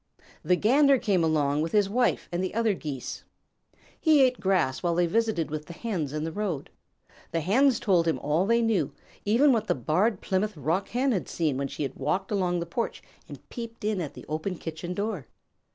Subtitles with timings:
[0.43, 3.23] The Gander came along with his wife and the other Geese.
[3.99, 6.71] He ate grass while they visited with the Hens in the road.
[7.29, 8.93] The Hens told him all they knew,
[9.25, 13.03] even what the Barred Plymouth Rock Hen had seen when she walked along the porch
[13.29, 15.27] and peeped in at the open kitchen door.